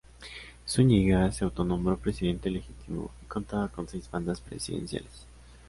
[0.67, 5.27] Zúñiga se autonombró "presidente legítimo" y contaba con seis bandas presidenciales.